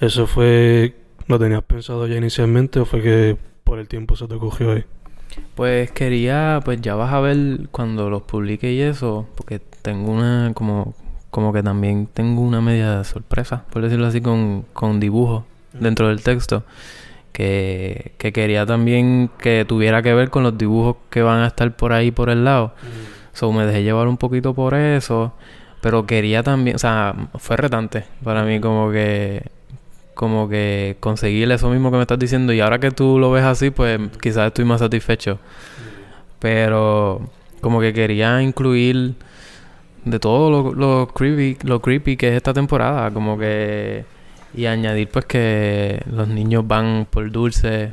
Eso 0.00 0.26
fue. 0.26 0.96
¿Lo 1.26 1.38
tenías 1.38 1.62
pensado 1.62 2.06
ya 2.06 2.16
inicialmente 2.16 2.80
o 2.80 2.84
fue 2.84 3.00
que 3.00 3.36
por 3.64 3.78
el 3.78 3.88
tiempo 3.88 4.16
se 4.16 4.26
te 4.26 4.36
cogió 4.36 4.72
ahí? 4.72 4.84
Pues 5.54 5.90
quería, 5.90 6.60
pues 6.64 6.80
ya 6.80 6.94
vas 6.94 7.12
a 7.12 7.20
ver 7.20 7.68
cuando 7.70 8.10
los 8.10 8.22
publique 8.22 8.72
y 8.72 8.80
eso, 8.80 9.26
porque 9.34 9.58
tengo 9.58 10.12
una, 10.12 10.52
como, 10.54 10.94
como 11.30 11.52
que 11.52 11.62
también 11.62 12.06
tengo 12.12 12.42
una 12.42 12.60
media 12.60 13.02
sorpresa, 13.04 13.64
por 13.70 13.82
decirlo 13.82 14.06
así, 14.06 14.20
con, 14.20 14.66
con 14.72 15.00
dibujos 15.00 15.44
dentro 15.72 16.08
del 16.08 16.22
texto, 16.22 16.64
que, 17.34 18.12
que 18.16 18.32
quería 18.32 18.64
también 18.64 19.28
que 19.38 19.64
tuviera 19.66 20.02
que 20.02 20.14
ver 20.14 20.30
con 20.30 20.44
los 20.44 20.56
dibujos 20.56 20.96
que 21.10 21.20
van 21.20 21.40
a 21.40 21.48
estar 21.48 21.74
por 21.76 21.92
ahí 21.92 22.12
por 22.12 22.30
el 22.30 22.44
lado. 22.44 22.74
So 23.32 23.50
me 23.52 23.66
dejé 23.66 23.82
llevar 23.82 24.06
un 24.06 24.16
poquito 24.16 24.54
por 24.54 24.74
eso. 24.74 25.34
Pero 25.80 26.06
quería 26.06 26.44
también, 26.44 26.76
o 26.76 26.78
sea, 26.78 27.14
fue 27.38 27.56
retante 27.56 28.04
para 28.22 28.44
mí 28.44 28.60
como 28.60 28.90
que 28.92 29.50
como 30.14 30.48
que 30.48 30.96
conseguir 31.00 31.50
eso 31.50 31.68
mismo 31.70 31.90
que 31.90 31.96
me 31.96 32.02
estás 32.04 32.20
diciendo 32.20 32.52
y 32.52 32.60
ahora 32.60 32.78
que 32.78 32.92
tú 32.92 33.18
lo 33.18 33.32
ves 33.32 33.44
así, 33.44 33.70
pues 33.70 33.98
quizás 34.22 34.46
estoy 34.46 34.64
más 34.64 34.78
satisfecho. 34.80 35.40
Pero 36.38 37.28
como 37.60 37.80
que 37.80 37.92
quería 37.92 38.40
incluir 38.42 39.14
de 40.04 40.20
todo 40.20 40.50
lo, 40.50 40.72
lo 40.74 41.08
creepy, 41.08 41.58
lo 41.64 41.80
creepy 41.80 42.16
que 42.16 42.28
es 42.28 42.34
esta 42.34 42.54
temporada, 42.54 43.10
como 43.10 43.36
que 43.36 44.04
y 44.54 44.66
añadir 44.66 45.08
pues 45.08 45.24
que 45.24 46.02
los 46.10 46.28
niños 46.28 46.66
van 46.66 47.06
por 47.10 47.30
dulce 47.30 47.90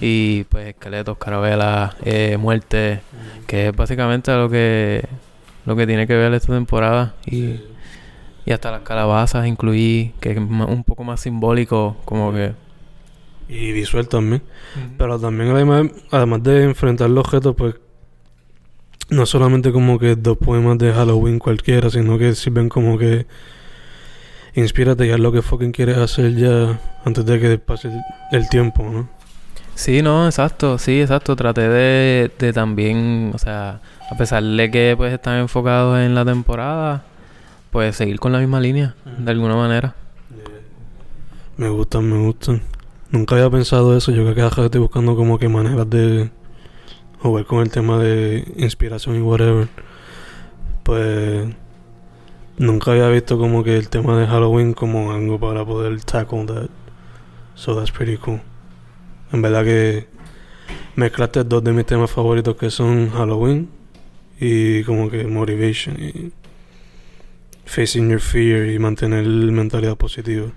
y 0.00 0.44
pues 0.44 0.68
esqueletos, 0.68 1.18
carabelas, 1.18 1.94
eh, 2.04 2.36
muerte, 2.38 3.00
que 3.46 3.68
es 3.68 3.76
básicamente 3.76 4.32
lo 4.34 4.48
que 4.48 5.06
lo 5.66 5.76
que 5.76 5.86
tiene 5.86 6.06
que 6.06 6.14
ver 6.14 6.32
esta 6.32 6.54
temporada 6.54 7.14
y, 7.26 7.60
y 8.46 8.52
hasta 8.52 8.70
las 8.70 8.80
calabazas 8.80 9.46
incluí, 9.46 10.14
que 10.18 10.30
es 10.32 10.38
un 10.38 10.82
poco 10.82 11.04
más 11.04 11.20
simbólico, 11.20 11.98
como 12.06 12.32
que... 12.32 12.54
Y 13.50 13.72
visual 13.72 14.08
también. 14.08 14.42
Pero 14.96 15.18
también 15.20 15.50
además, 15.50 15.88
además 16.10 16.42
de 16.42 16.64
enfrentar 16.64 17.10
los 17.10 17.26
objetos, 17.26 17.54
pues 17.54 17.74
no 19.10 19.26
solamente 19.26 19.70
como 19.70 19.98
que 19.98 20.16
dos 20.16 20.38
poemas 20.38 20.78
de 20.78 20.92
Halloween 20.92 21.38
cualquiera, 21.38 21.90
sino 21.90 22.18
que 22.18 22.34
sirven 22.34 22.70
como 22.70 22.96
que 22.96 23.26
inspírate 24.58 25.06
ya 25.06 25.18
lo 25.18 25.32
que 25.32 25.42
fucking 25.42 25.72
quieres 25.72 25.98
hacer 25.98 26.34
ya 26.34 26.78
antes 27.04 27.24
de 27.24 27.40
que 27.40 27.58
pase 27.58 27.90
el 28.32 28.48
tiempo, 28.48 28.82
¿no? 28.82 29.08
Sí, 29.74 30.02
no, 30.02 30.26
exacto, 30.26 30.76
sí, 30.78 31.00
exacto. 31.00 31.36
Traté 31.36 31.68
de, 31.68 32.30
de 32.36 32.52
también, 32.52 33.30
o 33.32 33.38
sea, 33.38 33.80
a 34.10 34.16
pesar 34.16 34.42
de 34.42 34.70
que 34.70 34.94
pues 34.96 35.12
están 35.12 35.38
enfocados 35.38 36.00
en 36.00 36.14
la 36.14 36.24
temporada, 36.24 37.04
pues 37.70 37.96
seguir 37.96 38.18
con 38.18 38.32
la 38.32 38.40
misma 38.40 38.60
línea, 38.60 38.96
de 39.18 39.30
alguna 39.30 39.54
manera. 39.54 39.94
Me 41.56 41.68
gustan, 41.68 42.10
me 42.10 42.18
gustan. 42.18 42.62
Nunca 43.10 43.36
había 43.36 43.50
pensado 43.50 43.96
eso. 43.96 44.10
Yo 44.12 44.22
creo 44.22 44.34
que 44.34 44.40
ahora 44.42 44.64
estoy 44.64 44.80
buscando 44.80 45.16
como 45.16 45.38
que 45.38 45.48
maneras 45.48 45.88
de 45.88 46.30
jugar 47.20 47.46
con 47.46 47.60
el 47.60 47.70
tema 47.70 47.98
de 47.98 48.52
inspiración 48.56 49.16
y 49.16 49.20
whatever. 49.20 49.68
Pues 50.82 51.48
nunca 52.58 52.92
había 52.92 53.08
visto 53.08 53.38
como 53.38 53.64
que 53.64 53.76
el 53.76 53.88
tema 53.88 54.18
de 54.18 54.26
Halloween 54.26 54.74
como 54.74 55.12
algo 55.12 55.38
para 55.38 55.64
poder 55.64 56.00
tackle 56.02 56.46
that. 56.46 56.70
So 57.54 57.74
that's 57.74 57.90
pretty 57.90 58.16
cool. 58.16 58.40
En 59.32 59.42
verdad 59.42 59.64
que 59.64 60.06
mezclaste 60.96 61.44
dos 61.44 61.62
de 61.64 61.72
mis 61.72 61.86
temas 61.86 62.10
favoritos 62.10 62.56
que 62.56 62.70
son 62.70 63.10
Halloween 63.10 63.68
y 64.40 64.84
como 64.84 65.10
que 65.10 65.26
motivation 65.26 65.96
y 65.98 66.32
facing 67.64 68.10
your 68.10 68.20
fear 68.20 68.66
y 68.68 68.78
mantener 68.78 69.26
mentalidad 69.26 69.96
positiva. 69.96 70.50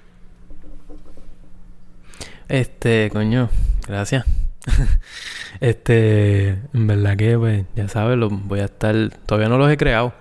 Este, 2.47 3.09
coño, 3.11 3.49
gracias. 3.87 4.25
este, 5.61 6.49
en 6.73 6.87
verdad 6.87 7.15
que, 7.17 7.37
pues, 7.37 7.65
ya 7.75 7.87
sabes, 7.87 8.17
lo 8.17 8.29
voy 8.29 8.59
a 8.59 8.65
estar. 8.65 8.95
Todavía 9.25 9.49
no 9.49 9.57
los 9.57 9.71
he 9.71 9.77
creado. 9.77 10.13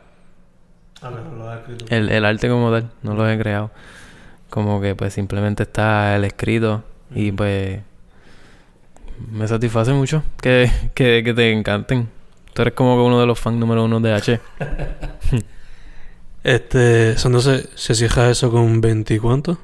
Ah, 1.02 1.10
no, 1.10 1.36
lo 1.36 1.50
has 1.50 1.60
escrito. 1.60 1.86
El, 1.88 2.10
el 2.10 2.24
arte 2.24 2.48
como 2.48 2.70
tal, 2.70 2.90
no 3.02 3.14
los 3.14 3.28
he 3.28 3.38
creado. 3.38 3.70
Como 4.48 4.80
que, 4.80 4.94
pues, 4.94 5.14
simplemente 5.14 5.62
está 5.62 6.16
el 6.16 6.24
escrito 6.24 6.82
y, 7.14 7.32
pues, 7.32 7.80
me 9.30 9.46
satisface 9.46 9.92
mucho 9.92 10.22
que, 10.40 10.70
que, 10.94 11.22
que 11.24 11.34
te 11.34 11.52
encanten. 11.52 12.08
Tú 12.52 12.62
eres 12.62 12.74
como 12.74 12.96
que 12.96 13.02
uno 13.02 13.20
de 13.20 13.26
los 13.26 13.38
fans 13.38 13.58
número 13.58 13.84
uno 13.84 14.00
de 14.00 14.12
H. 14.12 14.40
Este, 16.42 17.10
entonces, 17.10 17.68
¿se 17.74 17.94
cierra 17.94 18.30
eso 18.30 18.50
con 18.50 18.80
20 18.80 19.20
cuántos? 19.20 19.58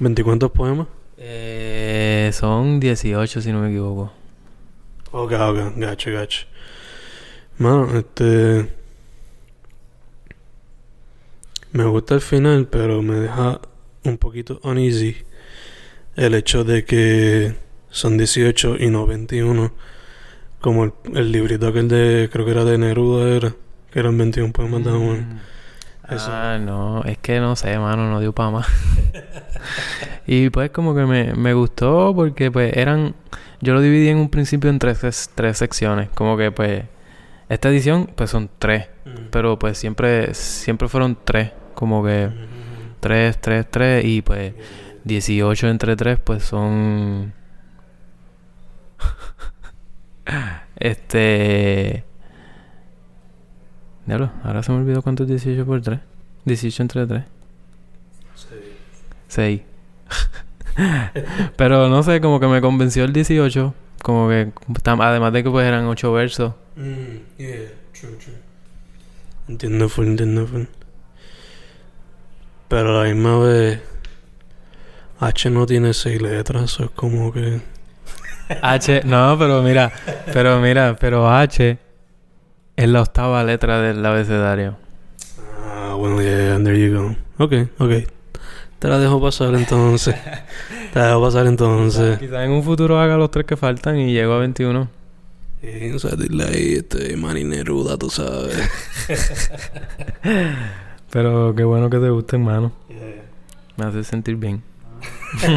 ¿20 0.00 0.24
cuántos 0.24 0.50
poemas? 0.50 0.88
Eh, 1.18 2.30
son 2.32 2.80
18, 2.80 3.40
si 3.40 3.52
no 3.52 3.60
me 3.60 3.68
equivoco. 3.68 4.12
Ok, 5.12 5.32
ok, 5.32 5.72
gacho, 5.76 6.10
gacho. 6.10 6.46
Mano, 7.58 7.96
este. 7.96 8.79
Me 11.72 11.84
gusta 11.84 12.14
el 12.14 12.20
final, 12.20 12.66
pero 12.66 13.02
me 13.02 13.16
deja 13.16 13.60
un 14.04 14.18
poquito 14.18 14.60
uneasy 14.64 15.16
el 16.16 16.34
hecho 16.34 16.64
de 16.64 16.84
que 16.84 17.54
son 17.90 18.18
18 18.18 18.76
y 18.78 18.90
no 18.90 19.06
21. 19.06 19.72
Como 20.60 20.84
el, 20.84 20.92
el 21.14 21.32
librito 21.32 21.68
aquel 21.68 21.88
de. 21.88 22.28
Creo 22.30 22.44
que 22.44 22.50
era 22.50 22.64
de 22.64 22.76
Neruda, 22.76 23.28
era. 23.28 23.54
Que 23.90 23.98
eran 23.98 24.18
21 24.18 24.52
poemas 24.52 24.84
de 24.84 24.90
amor. 24.90 25.18
Eso. 26.08 26.28
Ah, 26.30 26.58
no, 26.60 27.04
es 27.04 27.18
que 27.18 27.38
no 27.38 27.54
sé, 27.54 27.78
mano, 27.78 28.10
no 28.10 28.20
dio 28.20 28.32
para 28.32 28.50
más. 28.50 28.66
y 30.26 30.50
pues 30.50 30.70
como 30.70 30.94
que 30.94 31.06
me, 31.06 31.34
me 31.34 31.54
gustó 31.54 32.12
porque 32.14 32.50
pues 32.50 32.76
eran... 32.76 33.14
Yo 33.60 33.74
lo 33.74 33.80
dividí 33.80 34.08
en 34.08 34.16
un 34.18 34.30
principio 34.30 34.70
en 34.70 34.78
tres, 34.78 35.30
tres 35.34 35.58
secciones. 35.58 36.08
Como 36.14 36.36
que 36.36 36.50
pues... 36.50 36.84
Esta 37.48 37.68
edición 37.68 38.10
pues 38.14 38.30
son 38.30 38.50
tres. 38.58 38.88
Pero 39.30 39.58
pues 39.58 39.78
siempre, 39.78 40.34
siempre 40.34 40.88
fueron 40.88 41.16
tres. 41.24 41.52
Como 41.80 42.04
que 42.04 42.30
tres, 43.00 43.40
tres, 43.40 43.66
tres. 43.68 44.04
Y 44.04 44.22
pues 44.22 44.54
18 45.02 45.68
entre 45.68 45.96
tres 45.96 46.20
pues 46.20 46.44
son... 46.44 47.32
este... 50.76 52.04
Diablo, 54.06 54.30
ahora 54.42 54.62
se 54.62 54.72
me 54.72 54.78
olvidó 54.78 55.02
cuánto 55.02 55.22
es 55.22 55.28
18 55.28 55.64
por 55.64 55.80
3. 55.80 56.00
18 56.44 56.82
entre 56.82 57.06
3. 57.06 57.24
6. 59.28 59.60
Pero 61.56 61.88
no 61.88 62.02
sé, 62.02 62.20
como 62.20 62.40
que 62.40 62.48
me 62.48 62.60
convenció 62.60 63.04
el 63.04 63.12
18. 63.12 63.74
Como 64.02 64.28
que, 64.28 64.50
además 64.84 65.32
de 65.32 65.44
que 65.44 65.50
pues 65.50 65.66
eran 65.66 65.86
8 65.86 66.12
versos. 66.12 66.54
Mm, 66.74 67.38
yeah, 67.38 67.70
true, 67.92 68.16
true. 68.16 68.34
Entiendo 69.46 69.88
full, 69.88 70.06
entiendo 70.06 70.46
full. 70.46 70.64
Pero 72.70 73.00
a 73.00 73.02
la 73.02 73.12
misma 73.12 73.36
vez, 73.40 73.80
H 75.18 75.50
no 75.50 75.66
tiene 75.66 75.92
seis 75.92 76.22
letras, 76.22 76.62
eso 76.62 76.84
es 76.84 76.90
como 76.90 77.32
que. 77.32 77.60
H, 78.62 79.02
no, 79.04 79.36
pero 79.36 79.60
mira, 79.60 79.90
pero 80.32 80.60
mira, 80.60 80.96
pero 81.00 81.28
H 81.28 81.78
es 82.76 82.88
la 82.88 83.02
octava 83.02 83.42
letra 83.42 83.80
del 83.80 84.06
abecedario. 84.06 84.76
Ah, 85.66 85.94
bueno, 85.98 86.22
yeah, 86.22 86.62
there 86.62 86.80
you 86.80 86.96
go. 86.96 87.16
Ok, 87.44 87.54
ok. 87.78 88.08
Te 88.78 88.86
la 88.86 89.00
dejo 89.00 89.20
pasar 89.20 89.52
entonces. 89.56 90.14
Te 90.92 90.98
la 91.00 91.08
dejo 91.08 91.22
pasar 91.22 91.48
entonces. 91.48 92.20
Quizás 92.20 92.44
en 92.44 92.52
un 92.52 92.62
futuro 92.62 93.00
haga 93.00 93.16
los 93.16 93.32
tres 93.32 93.46
que 93.46 93.56
faltan 93.56 93.98
y 93.98 94.12
llego 94.12 94.34
a 94.34 94.38
21. 94.38 94.88
Y, 95.60 95.90
o 95.90 95.98
sea, 95.98 96.12
dile 96.12 96.44
ahí, 96.44 96.74
este, 96.74 97.16
Manny 97.16 97.42
Neruda, 97.42 97.96
tú 97.98 98.10
sabes. 98.10 98.56
Pero 101.10 101.54
qué 101.54 101.64
bueno 101.64 101.90
que 101.90 101.98
te 101.98 102.10
guste, 102.10 102.36
hermano. 102.36 102.72
Me 103.76 103.84
hace 103.84 104.04
sentir 104.04 104.36
bien. 104.36 104.62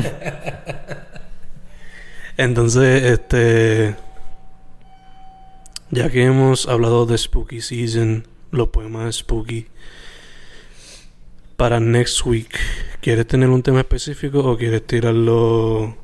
Entonces, 2.37 3.03
este. 3.03 3.95
Ya 5.91 6.09
que 6.09 6.25
hemos 6.25 6.67
hablado 6.67 7.05
de 7.05 7.17
Spooky 7.17 7.61
Season, 7.61 8.25
los 8.49 8.69
poemas 8.69 9.05
de 9.05 9.13
Spooky, 9.13 9.67
para 11.55 11.79
next 11.79 12.25
week, 12.25 12.57
¿quieres 12.99 13.27
tener 13.27 13.49
un 13.49 13.61
tema 13.61 13.81
específico 13.81 14.39
o 14.39 14.57
quieres 14.57 14.87
tirarlo 14.87 15.95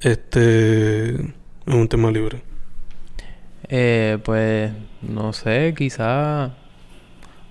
este 0.00 1.08
en 1.14 1.34
un 1.66 1.88
tema 1.88 2.10
libre? 2.10 2.42
Eh, 3.68 4.18
pues 4.22 4.72
no 5.00 5.32
sé, 5.32 5.74
quizá 5.76 6.54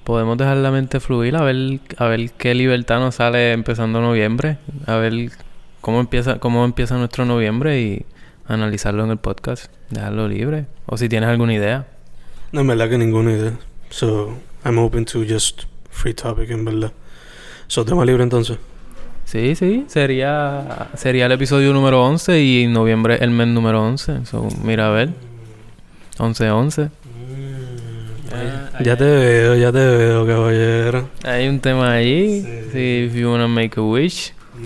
podemos 0.04 0.38
dejar 0.38 0.58
la 0.58 0.72
mente 0.72 1.00
fluir 1.00 1.36
a 1.36 1.44
ver 1.44 1.80
a 1.98 2.08
ver 2.08 2.32
qué 2.32 2.54
libertad 2.54 3.00
nos 3.00 3.16
sale 3.16 3.54
empezando 3.54 4.02
noviembre, 4.02 4.58
a 4.86 4.96
ver 4.96 5.32
cómo 5.82 6.00
empieza 6.00 6.40
cómo 6.40 6.66
empieza 6.66 6.98
nuestro 6.98 7.26
noviembre 7.26 7.82
y 7.82 8.06
analizarlo 8.48 9.04
en 9.04 9.12
el 9.12 9.18
podcast. 9.18 9.72
Dejarlo 9.90 10.28
libre. 10.28 10.66
O 10.86 10.98
si 10.98 11.10
tienes 11.10 11.30
alguna 11.30 11.54
idea. 11.54 11.88
No, 12.52 12.62
en 12.62 12.68
verdad 12.68 12.90
que 12.90 12.98
ninguna 12.98 13.32
idea. 13.32 13.54
So, 13.90 14.38
I'm 14.66 14.78
open 14.80 15.06
to 15.06 15.24
just 15.28 15.64
free 15.90 16.14
topic, 16.14 16.50
en 16.52 16.66
verdad. 16.66 16.92
So, 17.68 17.86
tema 17.86 18.06
libre 18.06 18.24
entonces. 18.24 18.58
Sí, 19.26 19.56
sí. 19.56 19.86
Sería, 19.88 20.90
sería 20.96 21.26
el 21.26 21.32
episodio 21.32 21.74
número 21.74 22.04
11 22.04 22.44
y 22.44 22.68
noviembre 22.68 23.18
el 23.22 23.32
mes 23.32 23.48
número 23.48 23.84
11. 23.84 24.26
So, 24.26 24.48
mira 24.64 24.88
a 24.88 24.92
ver. 24.92 25.10
11-11. 26.18 26.92
Ah, 28.34 28.82
Ya 28.84 28.98
te 28.98 29.04
veo, 29.06 29.56
ya 29.56 29.72
te 29.72 29.78
veo, 29.86 30.26
caballero. 30.26 31.10
Hay 31.24 31.48
un 31.48 31.60
tema 31.60 31.92
ahí. 31.94 32.42
Sí. 32.42 32.70
Sí, 32.72 33.06
if 33.08 33.14
you 33.16 33.30
wanna 33.32 33.48
make 33.48 33.80
a 33.80 33.84
wish. 33.84 34.34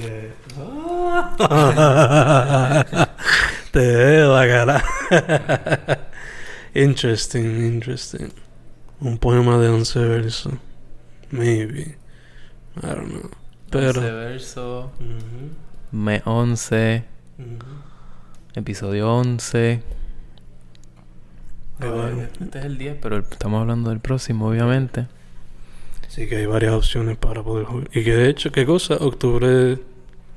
te 3.71 3.79
veo 3.79 4.33
la 4.35 4.47
cara. 4.47 4.83
interesting, 6.73 7.65
interesting. 7.65 8.29
Un 9.01 9.17
poema 9.17 9.57
de 9.57 9.69
11 9.69 9.99
versos. 9.99 10.53
Maybe. 11.31 11.97
I 12.81 12.87
don't 12.87 13.09
know. 13.09 13.29
Pero. 13.69 13.99
11 13.99 14.11
verso. 14.11 14.91
11. 16.25 17.03
ujú. 17.37 17.57
Episodio 18.55 19.13
11. 19.13 19.81
Bueno. 21.79 22.23
Este 22.41 22.59
es 22.59 22.65
el 22.65 22.77
10, 22.77 22.97
pero 23.01 23.17
el- 23.17 23.23
estamos 23.29 23.61
hablando 23.61 23.89
del 23.89 23.99
próximo, 23.99 24.47
obviamente. 24.49 25.05
Sí 26.07 26.27
que 26.27 26.37
hay 26.37 26.45
varias 26.45 26.73
opciones 26.73 27.17
para 27.17 27.43
poder 27.43 27.65
jugar. 27.65 27.89
Y 27.93 28.03
que 28.03 28.13
de 28.15 28.29
hecho, 28.29 28.51
¿qué 28.51 28.65
cosa? 28.65 28.95
Octubre, 28.95 29.77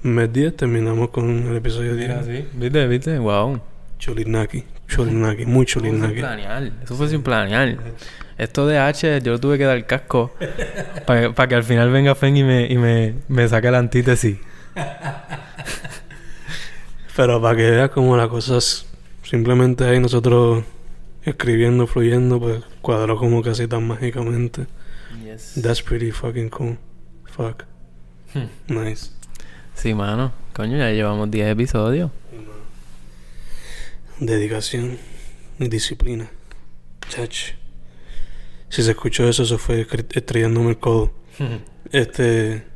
mes 0.02 0.32
10, 0.32 0.56
terminamos 0.56 1.10
con 1.10 1.28
el 1.48 1.56
episodio 1.56 1.94
10. 1.96 2.26
sí. 2.26 2.44
¿Viste? 2.54 2.86
¿Viste? 2.86 3.18
Wow. 3.18 3.60
Cholinaki. 3.98 4.64
Cholinaki. 4.88 5.46
Muy 5.46 5.64
Eso 5.64 5.80
fue 5.80 5.88
sin 5.88 5.98
cholinaki. 6.00 6.20
planear. 6.20 6.72
Eso 6.82 6.94
fue 6.96 7.08
sin 7.08 7.22
planear. 7.22 7.76
Esto 8.38 8.66
de 8.66 8.78
H, 8.78 9.20
yo 9.22 9.32
lo 9.32 9.38
tuve 9.40 9.58
que 9.58 9.64
dar 9.64 9.86
casco 9.86 10.32
para 11.06 11.48
que 11.48 11.54
al 11.54 11.62
final 11.64 11.90
venga 11.90 12.14
Fen 12.14 12.36
y 12.36 12.42
me, 12.44 12.66
y 12.66 12.76
me, 12.78 13.14
me 13.28 13.46
saque 13.48 13.70
la 13.70 13.78
antítesis. 13.78 14.38
Pero 17.16 17.40
para 17.42 17.56
que 17.56 17.70
veas 17.70 17.90
cómo 17.90 18.16
las 18.16 18.28
cosas 18.28 18.86
simplemente 19.22 19.84
ahí 19.84 20.00
nosotros 20.00 20.64
escribiendo, 21.22 21.86
fluyendo, 21.86 22.40
pues 22.40 22.62
cuadró 22.80 23.16
como 23.16 23.42
casi 23.42 23.66
tan 23.66 23.86
mágicamente. 23.86 24.66
That's 25.60 25.82
pretty 25.82 26.10
fucking 26.10 26.50
cool. 26.50 26.78
Fuck. 27.24 27.64
Nice. 28.68 29.10
Sí, 29.74 29.94
mano. 29.94 30.32
Coño, 30.54 30.76
ya 30.76 30.90
llevamos 30.90 31.30
10 31.30 31.52
episodios. 31.52 32.10
Dedicación 34.18 34.98
y 35.58 35.68
disciplina. 35.68 36.30
Chach. 37.08 37.52
Si 38.68 38.82
se 38.82 38.90
escuchó 38.90 39.28
eso, 39.28 39.42
eso 39.42 39.58
fue 39.58 39.86
estrellándome 40.12 40.70
el 40.70 40.78
codo. 40.78 41.12
Este. 41.92 42.69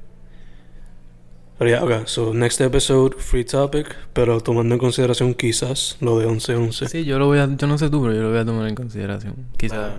Pero 1.59 1.71
ya, 1.71 1.85
ok. 1.85 2.07
So, 2.07 2.35
next 2.35 2.61
episode, 2.61 3.17
free 3.19 3.45
topic. 3.45 3.95
Pero 4.13 4.41
tomando 4.41 4.75
en 4.75 4.79
consideración 4.81 5.35
quizás 5.35 5.97
lo 6.01 6.19
de 6.19 6.27
11-11. 6.27 6.89
Sí, 6.89 7.05
yo 7.05 7.19
lo 7.19 7.27
voy 7.27 7.39
a... 7.39 7.49
Yo 7.57 7.67
no 7.67 7.79
sé 7.79 7.91
tú, 7.91 8.03
pero 8.03 8.15
yo 8.15 8.23
lo 8.23 8.31
voy 8.31 8.39
a 8.39 8.45
tomar 8.45 8.69
en 8.69 8.75
consideración. 8.75 9.35
Quizás... 9.57 9.93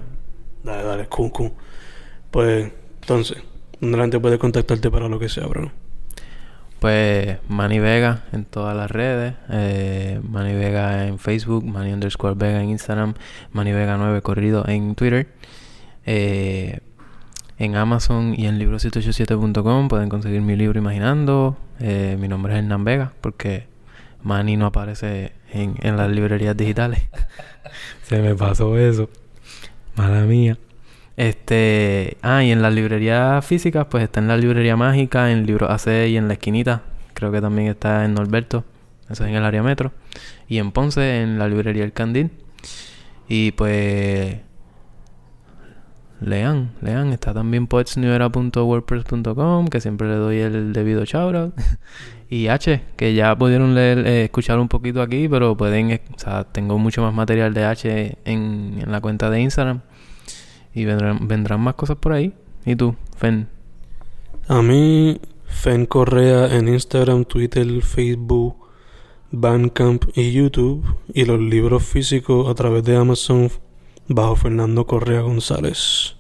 Dale, 0.63 0.83
dale, 0.83 1.07
cool, 1.07 1.31
cool. 1.31 1.51
Pues, 2.31 2.71
entonces, 3.01 3.37
¿dónde 3.79 3.97
la 3.97 4.03
gente 4.03 4.19
puede 4.19 4.37
contactarte 4.37 4.89
para 4.89 5.07
lo 5.07 5.19
que 5.19 5.29
sea, 5.29 5.45
bro? 5.45 5.71
Pues 6.79 7.37
Manny 7.47 7.79
Vega 7.79 8.25
en 8.31 8.45
todas 8.45 8.75
las 8.75 8.91
redes. 8.91 9.35
Eh, 9.49 10.19
Manny 10.27 10.53
Vega 10.53 11.07
en 11.07 11.19
Facebook, 11.19 11.63
Manny 11.65 11.93
underscore 11.93 12.35
Vega 12.35 12.61
en 12.61 12.69
Instagram, 12.69 13.13
Manny 13.51 13.71
Vega 13.71 13.97
9 13.97 14.21
corrido 14.21 14.65
en 14.67 14.95
Twitter. 14.95 15.27
Eh, 16.05 16.79
en 17.57 17.75
Amazon 17.75 18.35
y 18.37 18.47
en 18.47 18.59
libro787.com 18.59 19.87
pueden 19.87 20.09
conseguir 20.09 20.41
mi 20.41 20.55
libro 20.55 20.79
Imaginando. 20.79 21.57
Eh, 21.79 22.17
mi 22.19 22.27
nombre 22.27 22.53
es 22.53 22.59
Hernán 22.59 22.83
Vega 22.83 23.13
porque 23.21 23.67
Manny 24.23 24.57
no 24.57 24.65
aparece 24.65 25.33
en, 25.51 25.75
en 25.81 25.97
las 25.97 26.09
librerías 26.09 26.55
digitales. 26.57 27.03
Se 28.03 28.21
me 28.21 28.35
pasó 28.35 28.77
eso. 28.77 29.09
Mala 29.95 30.21
mía. 30.23 30.57
Este, 31.17 32.17
ah, 32.21 32.43
y 32.43 32.51
en 32.51 32.61
las 32.61 32.73
librerías 32.73 33.45
físicas, 33.45 33.87
pues 33.89 34.03
está 34.03 34.19
en 34.19 34.27
la 34.27 34.37
librería 34.37 34.75
mágica, 34.75 35.31
en 35.31 35.45
Libro 35.45 35.71
AC 35.71 35.87
y 36.09 36.17
en 36.17 36.27
la 36.27 36.33
esquinita. 36.33 36.83
Creo 37.13 37.31
que 37.31 37.39
también 37.39 37.69
está 37.69 38.03
en 38.03 38.13
Norberto, 38.13 38.65
eso 39.09 39.23
es 39.23 39.29
en 39.29 39.35
el 39.35 39.45
área 39.45 39.63
metro. 39.63 39.93
Y 40.47 40.57
en 40.57 40.71
Ponce, 40.71 41.21
en 41.21 41.39
la 41.39 41.47
librería 41.47 41.85
El 41.85 41.93
Candil. 41.93 42.31
Y 43.29 43.51
pues, 43.53 44.37
lean, 46.21 46.71
lean. 46.81 47.13
Está 47.13 47.33
también 47.33 47.67
poetsnewera.wordpress.com, 47.67 49.67
que 49.67 49.81
siempre 49.81 50.07
le 50.07 50.15
doy 50.15 50.39
el 50.39 50.73
debido 50.73 51.05
shoutout. 51.05 51.53
y 52.29 52.47
H, 52.47 52.81
que 52.95 53.13
ya 53.13 53.37
pudieron 53.37 53.75
leer, 53.75 53.99
eh, 53.99 54.23
escuchar 54.25 54.59
un 54.59 54.67
poquito 54.67 55.01
aquí, 55.01 55.27
pero 55.27 55.55
pueden, 55.57 55.91
eh, 55.91 56.01
o 56.15 56.19
sea, 56.19 56.43
tengo 56.43 56.77
mucho 56.77 57.01
más 57.01 57.13
material 57.13 57.53
de 57.53 57.65
H 57.65 58.17
en, 58.25 58.79
en 58.81 58.91
la 58.91 59.01
cuenta 59.01 59.29
de 59.29 59.41
Instagram. 59.41 59.81
Y 60.73 60.85
vendrán, 60.85 61.27
vendrán 61.27 61.61
más 61.61 61.75
cosas 61.75 61.97
por 61.97 62.13
ahí. 62.13 62.33
¿Y 62.65 62.75
tú, 62.75 62.95
Fen? 63.15 63.47
A 64.47 64.61
mí, 64.61 65.19
Fen 65.45 65.85
Correa 65.85 66.55
en 66.55 66.67
Instagram, 66.67 67.25
Twitter, 67.25 67.65
Facebook, 67.81 68.57
Bandcamp 69.31 70.05
y 70.15 70.31
YouTube. 70.31 70.83
Y 71.13 71.25
los 71.25 71.39
libros 71.39 71.83
físicos 71.83 72.49
a 72.49 72.55
través 72.55 72.83
de 72.83 72.97
Amazon 72.97 73.49
bajo 74.07 74.35
Fernando 74.35 74.85
Correa 74.85 75.21
González. 75.21 76.15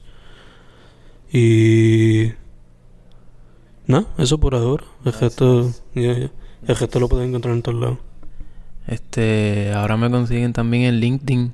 Y... 1.31 2.31
No, 3.87 4.07
eso 4.17 4.39
por 4.39 4.55
ahora. 4.55 4.83
El 5.05 5.13
resto. 5.13 5.71
El 5.93 6.31
resto 6.67 6.99
lo 6.99 7.07
pueden 7.09 7.29
encontrar 7.29 7.53
en 7.55 7.61
todos 7.61 7.79
lados. 7.79 7.97
Este, 8.87 9.71
ahora 9.73 9.97
me 9.97 10.09
consiguen 10.09 10.53
también 10.53 10.83
en 10.83 10.99
LinkedIn. 10.99 11.53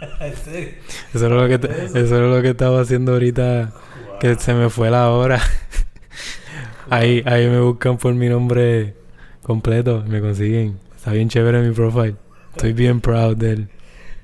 Eso 1.12 1.26
era 1.26 1.34
lo 1.34 1.48
que 1.48 1.58
te- 1.58 1.84
eso 1.86 2.16
era 2.16 2.28
lo 2.28 2.40
que 2.40 2.50
estaba 2.50 2.80
haciendo 2.80 3.12
ahorita 3.12 3.72
que 4.20 4.36
se 4.36 4.54
me 4.54 4.70
fue 4.70 4.90
la 4.90 5.10
hora. 5.10 5.40
ahí 6.90 7.22
ahí 7.26 7.46
me 7.48 7.60
buscan 7.60 7.98
por 7.98 8.14
mi 8.14 8.28
nombre 8.28 8.94
completo, 9.42 10.04
me 10.06 10.20
consiguen. 10.20 10.78
Está 10.96 11.12
bien 11.12 11.28
chévere 11.28 11.62
mi 11.62 11.74
profile. 11.74 12.16
Estoy 12.52 12.72
bien 12.72 13.00
proud 13.00 13.36
de 13.36 13.52
él. 13.52 13.68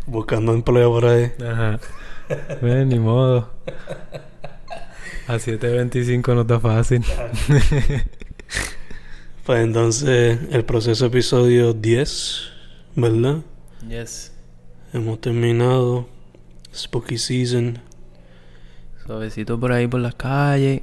Buscando 0.06 0.52
empleo 0.52 0.90
por 0.90 1.06
ahí. 1.06 1.32
Ajá. 1.40 1.80
Ven, 2.60 2.88
ni 2.88 2.98
modo. 2.98 3.50
A 5.26 5.34
7.25 5.36 6.34
no 6.34 6.42
está 6.42 6.60
fácil. 6.60 7.04
Pues 9.44 9.62
entonces, 9.62 10.38
el 10.52 10.64
proceso 10.64 11.04
episodio 11.04 11.74
10, 11.74 12.48
¿verdad? 12.96 13.42
Yes. 13.86 14.32
Hemos 14.94 15.20
terminado. 15.20 16.08
Spooky 16.74 17.18
Season. 17.18 17.78
Suavecito 19.04 19.60
por 19.60 19.72
ahí 19.72 19.86
por 19.86 20.00
las 20.00 20.14
calles. 20.14 20.80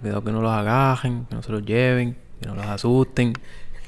Cuidado 0.00 0.22
que 0.22 0.30
no 0.30 0.40
los 0.42 0.52
agarren, 0.52 1.26
que 1.26 1.34
no 1.34 1.42
se 1.42 1.50
los 1.50 1.64
lleven, 1.64 2.16
que 2.40 2.46
no 2.46 2.54
los 2.54 2.66
asusten. 2.66 3.32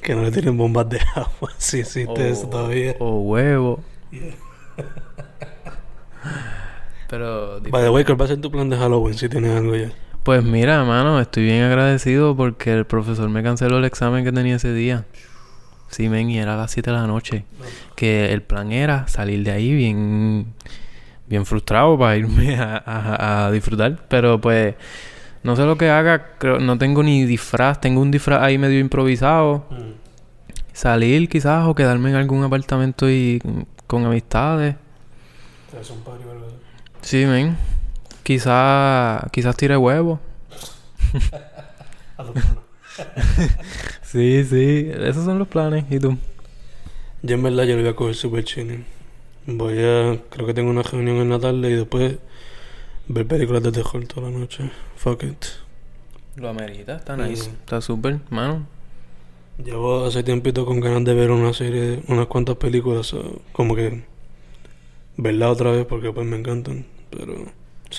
Que 0.01 0.13
no 0.13 0.23
le 0.23 0.31
tienen 0.31 0.57
bombas 0.57 0.89
de 0.89 0.99
agua. 1.15 1.53
Si 1.57 1.79
existe 1.79 2.29
eso 2.29 2.49
todavía. 2.49 2.97
O 2.99 3.21
huevo. 3.21 3.81
Pero, 7.09 7.59
By 7.61 7.83
the 7.83 7.89
way, 7.89 8.03
¿cuál 8.03 8.19
va 8.19 8.25
a 8.25 8.27
ser 8.29 8.41
tu 8.41 8.49
plan 8.51 8.69
de 8.69 8.77
Halloween 8.77 9.13
si 9.15 9.29
tienes 9.29 9.55
algo 9.55 9.75
ya? 9.75 9.91
pues 10.23 10.43
mira, 10.43 10.83
mano, 10.85 11.19
estoy 11.21 11.43
bien 11.43 11.61
agradecido 11.63 12.35
porque 12.35 12.73
el 12.73 12.85
profesor 12.85 13.29
me 13.29 13.43
canceló 13.43 13.77
el 13.77 13.85
examen 13.85 14.23
que 14.25 14.31
tenía 14.31 14.55
ese 14.55 14.73
día. 14.73 15.05
Sí, 15.89 16.09
men, 16.09 16.31
y 16.31 16.39
era 16.39 16.55
a 16.55 16.57
las 16.57 16.71
7 16.71 16.89
de 16.89 16.97
la 16.97 17.05
noche. 17.05 17.45
Que 17.95 18.33
el 18.33 18.41
plan 18.41 18.71
era 18.71 19.07
salir 19.07 19.43
de 19.43 19.51
ahí 19.51 19.71
bien, 19.75 20.47
bien 21.27 21.45
frustrado 21.45 21.95
para 21.99 22.17
irme 22.17 22.55
a, 22.59 22.75
a- 22.83 23.45
a 23.45 23.51
disfrutar. 23.51 23.99
Pero 24.09 24.41
pues, 24.41 24.73
no 25.43 25.55
sé 25.55 25.63
lo 25.63 25.77
que 25.77 25.91
haga. 25.91 26.31
Creo, 26.39 26.59
no 26.59 26.75
tengo 26.79 27.03
ni 27.03 27.23
disfraz. 27.25 27.79
Tengo 27.79 28.01
un 28.01 28.09
disfraz 28.09 28.41
ahí 28.41 28.57
medio 28.57 28.79
improvisado. 28.79 29.67
Salir 30.73 31.29
quizás 31.29 31.67
o 31.67 31.75
quedarme 31.75 32.09
en 32.09 32.15
algún 32.15 32.43
apartamento 32.43 33.07
y 33.11 33.39
con 33.87 34.05
amistades. 34.05 34.75
Sí, 37.01 37.25
men. 37.25 37.57
Quizás 38.23 39.29
quizás 39.31 39.55
tire 39.55 39.77
huevo. 39.77 40.19
Sí, 44.03 44.45
sí. 44.45 44.91
Esos 44.93 45.25
son 45.25 45.39
los 45.39 45.47
planes. 45.47 45.85
¿Y 45.89 45.99
tú? 45.99 46.17
Yo 47.21 47.35
en 47.35 47.43
verdad 47.43 47.63
yo 47.63 47.75
lo 47.75 47.81
voy 47.81 47.91
a 47.91 47.95
coger 47.95 48.15
super 48.15 48.43
chilling. 48.43 48.85
Voy 49.45 49.77
a... 49.79 50.21
Creo 50.29 50.47
que 50.47 50.53
tengo 50.53 50.69
una 50.69 50.83
reunión 50.83 51.17
en 51.17 51.29
la 51.29 51.39
tarde 51.39 51.69
y 51.69 51.73
después 51.73 52.17
ver 53.07 53.27
películas 53.27 53.63
de 53.63 53.71
terror 53.71 54.05
toda 54.07 54.29
la 54.29 54.37
noche. 54.37 54.71
Fuck 54.95 55.23
it. 55.23 55.45
Lo 56.35 56.49
amerita. 56.49 56.95
Está 56.95 57.17
nice. 57.17 57.49
Está 57.49 57.81
súper, 57.81 58.19
mano. 58.29 58.65
Llevo 59.63 60.05
hace 60.05 60.21
tiempito 60.23 60.65
con 60.65 60.79
ganas 60.79 61.05
de 61.05 61.13
ver 61.13 61.31
una 61.31 61.53
serie, 61.53 62.01
unas 62.07 62.27
cuantas 62.27 62.57
películas, 62.57 63.15
como 63.53 63.75
que 63.75 64.03
verla 65.17 65.49
otra 65.49 65.71
vez 65.71 65.85
porque 65.85 66.11
pues 66.11 66.27
me 66.27 66.37
encantan, 66.37 66.85
pero 67.09 67.35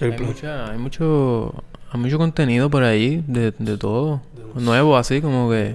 Hay, 0.00 0.18
mucha, 0.20 0.70
hay 0.70 0.78
mucho 0.78 1.64
hay 1.90 2.00
mucho 2.00 2.18
contenido 2.18 2.68
por 2.68 2.82
ahí 2.82 3.24
de, 3.26 3.52
de 3.58 3.78
todo. 3.78 4.20
Nuevo 4.54 4.96
así 4.96 5.20
como 5.20 5.50
que 5.50 5.74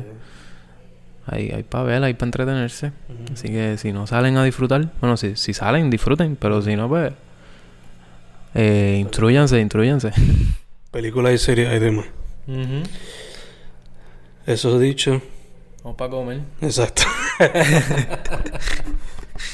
hay, 1.25 1.49
hay 1.49 1.63
para 1.63 1.83
ver, 1.83 2.03
hay 2.03 2.13
para 2.13 2.27
entretenerse. 2.27 2.91
Así 3.33 3.47
que 3.47 3.77
si 3.77 3.91
no 3.91 4.05
salen 4.07 4.37
a 4.37 4.43
disfrutar, 4.43 4.91
bueno, 4.99 5.17
si, 5.17 5.35
si 5.35 5.53
salen, 5.53 5.89
disfruten, 5.89 6.35
pero 6.35 6.61
si 6.61 6.75
no, 6.75 6.87
pues 6.89 7.13
eh, 8.53 8.97
instruyanse, 8.99 9.59
instruyanse. 9.59 10.11
Películas 10.91 11.33
y 11.33 11.37
series 11.37 11.69
hay 11.69 11.79
demás. 11.79 12.05
Eso 14.45 14.79
dicho, 14.79 15.21
Vamos 15.83 15.97
para 15.97 16.11
comer. 16.11 16.41
exacto. 16.61 17.03